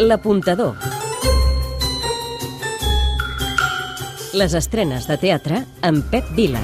[0.00, 0.78] L'apuntador.
[4.32, 6.62] Les estrenes de teatre amb Pep Vila.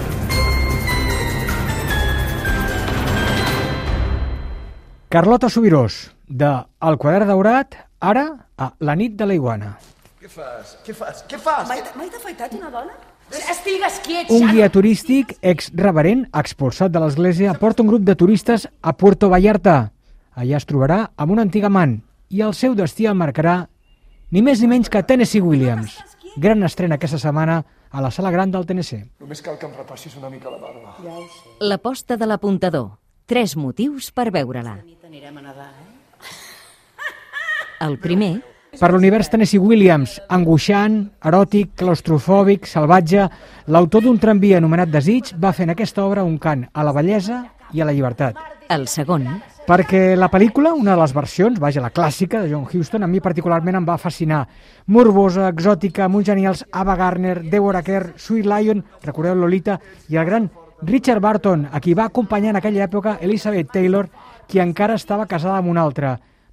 [5.12, 6.48] Carlota Subirós, de
[6.80, 8.24] El quadern daurat, ara
[8.56, 9.74] a La nit de la iguana.
[10.16, 10.72] Què fas?
[10.88, 11.20] Què fas?
[11.28, 11.68] Què fas?
[11.68, 12.96] Mai, mai t'ha afaitat una dona?
[13.36, 18.96] Estigues quiet, Un guia turístic ex-reverent expulsat de l'església porta un grup de turistes a
[18.96, 19.90] Puerto Vallarta.
[20.32, 21.98] Allà es trobarà amb un antic amant
[22.28, 23.66] i el seu destí el marcarà
[24.30, 25.96] ni més ni menys que Tennessee Williams.
[26.36, 28.98] Gran estrena aquesta setmana a la sala gran del TNC.
[29.22, 30.96] Només cal que em repassis una mica la barba.
[31.60, 32.90] L'aposta de l'apuntador.
[33.26, 34.76] Tres motius per veure-la.
[34.82, 34.96] Eh?
[37.86, 38.42] El primer,
[38.76, 43.24] Per l'univers Tennessee Williams, angoixant, eròtic, claustrofòbic, salvatge,
[43.72, 47.38] l'autor d'un tramvia anomenat Desig va fer en aquesta obra un cant a la bellesa
[47.72, 48.36] i a la llibertat.
[48.68, 49.24] el segon,
[49.66, 53.18] Perquè la pel·lícula, una de les versions, vaja, la clàssica de John Huston, a mi
[53.18, 54.44] particularment em va fascinar.
[54.94, 60.28] Morbosa, exòtica, amb uns genials Ava Gardner, Deborah Kerr, Sweet Lion, recordeu Lolita, i el
[60.28, 60.46] gran
[60.86, 64.06] Richard Barton, a qui va acompanyar en aquella època Elizabeth Taylor,
[64.46, 66.12] qui encara estava casada amb un altre.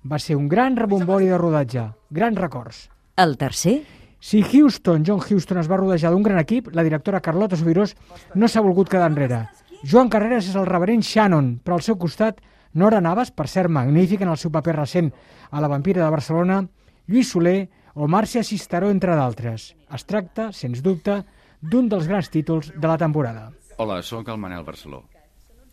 [0.09, 2.89] Va ser un gran rebombori de rodatge, grans records.
[3.15, 3.83] el tercer,
[4.23, 7.91] Si Houston, John Houston, es va rodejar d'un gran equip, la directora Carlota Subirós
[8.33, 9.49] no s'ha volgut quedar enrere.
[9.83, 12.39] Joan Carreras és el reverent Shannon, però al seu costat
[12.73, 15.11] Nora Navas, per ser magnífic en el seu paper recent
[15.51, 16.63] a La vampira de Barcelona,
[17.07, 19.73] Lluís Soler o Màrcia Cisteró, entre d'altres.
[19.93, 21.21] Es tracta, sens dubte,
[21.61, 23.51] d'un dels grans títols de la temporada.
[23.77, 25.03] Hola, sóc el Manel Barceló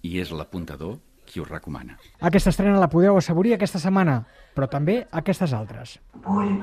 [0.02, 1.96] i és l'apuntador qui us recomana.
[2.20, 4.20] Aquesta estrena la podeu assaborir aquesta setmana,
[4.56, 5.98] però també aquestes altres.
[6.24, 6.56] Vull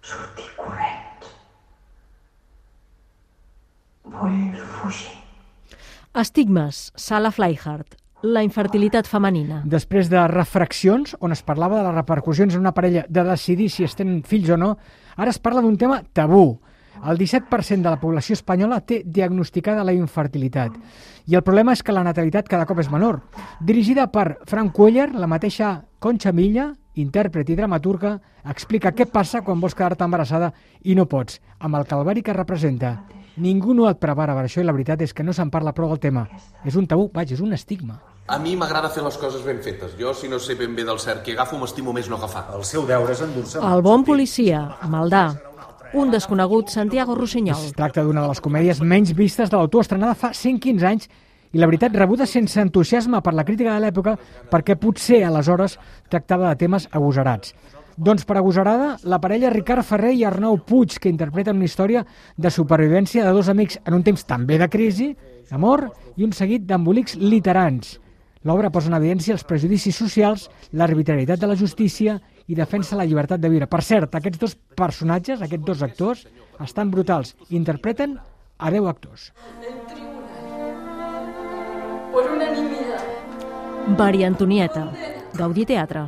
[0.00, 1.32] sortir corrents.
[4.08, 5.16] Vull fugir.
[6.18, 9.62] Estigmes, Sala Flyhard, la infertilitat femenina.
[9.66, 13.84] Després de refraccions, on es parlava de les repercussions en una parella de decidir si
[13.84, 14.72] es tenen fills o no,
[15.16, 16.58] ara es parla d'un tema tabú.
[16.98, 20.74] El 17% de la població espanyola té diagnosticada la infertilitat.
[21.30, 23.20] I el problema és que la natalitat cada cop és menor.
[23.60, 28.16] Dirigida per Frank Cuellar, la mateixa Concha Milla, intèrpret i dramaturga,
[28.50, 30.50] explica què passa quan vols quedar-te embarassada
[30.82, 32.96] i no pots, amb el calvari que representa.
[33.38, 35.92] Ningú no et prepara per això i la veritat és que no se'n parla prou
[35.92, 36.26] del tema.
[36.66, 38.00] És un tabú, vaja, és un estigma.
[38.28, 39.94] A mi m'agrada fer les coses ben fetes.
[39.98, 42.48] Jo, si no sé ben bé del cert que agafo, m'estimo més no agafar.
[42.58, 43.62] El seu deure és endur-se...
[43.62, 45.28] El bon policia, Maldà.
[45.96, 47.70] Un desconegut, Santiago Rossinyol.
[47.70, 51.08] Es tracta d'una de les comèdies menys vistes de l'autor, estrenada fa 115 anys
[51.52, 54.18] i la veritat rebuda sense entusiasme per la crítica de l'època
[54.52, 55.78] perquè potser aleshores
[56.12, 57.54] tractava de temes agosarats.
[57.98, 62.04] Doncs per agosarada, la parella Ricard Ferrer i Arnau Puig, que interpreten una història
[62.36, 65.08] de supervivència de dos amics en un temps també de crisi,
[65.50, 67.96] amor i un seguit d'embolics literans.
[68.46, 73.42] L'obra posa en evidència els prejudicis socials, l'arbitrarietat de la justícia i defensa la llibertat
[73.42, 73.66] de viure.
[73.66, 76.22] Per cert, aquests dos personatges, aquests dos actors,
[76.62, 77.34] estan brutals.
[77.50, 78.14] Interpreten
[78.58, 79.32] a 10 actors.
[83.98, 84.86] Maria Antonieta,
[85.34, 86.06] Gaudí Teatre.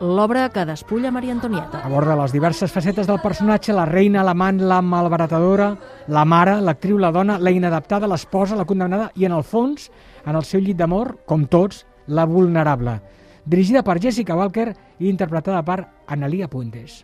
[0.00, 1.80] L'obra que despulla Maria Antonieta.
[1.82, 5.72] Aborda les diverses facetes del personatge, la reina, l'amant, la malbaratadora,
[6.14, 9.90] la mare, l'actriu, la dona, la inadaptada, l'esposa, la condemnada i, en el fons,
[10.24, 13.00] en el seu llit d'amor, com tots, la vulnerable.
[13.44, 17.02] Dirigida per Jessica Walker i interpretada per Analia Puentes.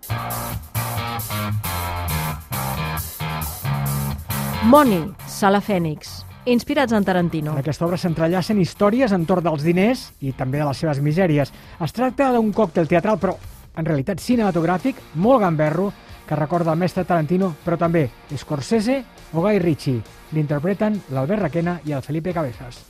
[4.71, 6.24] Moni, Sala Fènix.
[6.47, 7.53] Inspirats en Tarantino.
[7.53, 11.53] En aquesta obra s'entrellacen històries entorn dels diners i també de les seves misèries.
[11.81, 13.37] Es tracta d'un còctel teatral, però
[13.75, 15.91] en realitat cinematogràfic, molt gamberro,
[16.29, 20.03] que recorda el mestre Tarantino, però també Scorsese o Guy Ritchie.
[20.33, 22.85] L'interpreten l'Albert Requena i el Felipe Cabezas.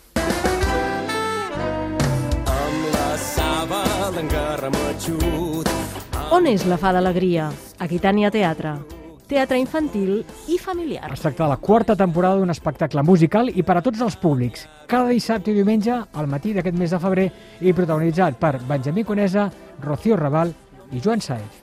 [6.34, 7.52] On és la fa d'alegria?
[7.78, 8.74] Aquitània Teatre.
[9.24, 10.18] Teatre infantil
[10.52, 11.08] i familiar.
[11.12, 14.66] Es tracta de la quarta temporada d'un espectacle musical i per a tots els públics.
[14.86, 17.30] Cada dissabte i diumenge, al matí d'aquest mes de febrer,
[17.64, 19.48] i protagonitzat per Benjamí Conesa,
[19.80, 20.52] Rocío Raval
[20.92, 21.62] i Joan Saez.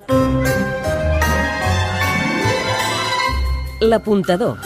[3.81, 4.57] L'apuntador.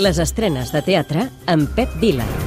[0.00, 2.43] Les estrenes de teatre amb Pep Vila.